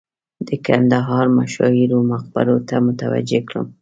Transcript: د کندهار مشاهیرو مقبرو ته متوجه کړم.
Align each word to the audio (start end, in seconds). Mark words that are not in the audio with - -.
د 0.47 0.49
کندهار 0.65 1.25
مشاهیرو 1.39 1.97
مقبرو 2.11 2.57
ته 2.67 2.75
متوجه 2.87 3.39
کړم. 3.47 3.65